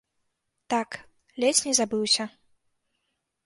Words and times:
Так, 0.73 0.89
ледзь 1.43 1.61
не 1.67 1.73
забыўся. 1.83 2.23